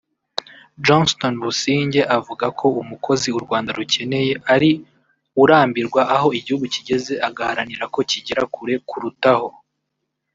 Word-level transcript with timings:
Johnston 0.85 1.33
Busingye 1.43 2.01
avuga 2.17 2.45
ko 2.59 2.65
umukozi 2.81 3.27
u 3.37 3.39
Rwanda 3.45 3.69
rukeneye 3.77 4.33
ari 4.53 4.71
urambirwa 5.41 6.01
aho 6.15 6.27
igihugu 6.37 6.65
kigeze 6.75 7.13
agaharanira 7.27 7.85
ko 7.93 7.99
kigera 8.09 8.43
kure 8.53 8.75
kurutaho 8.89 9.49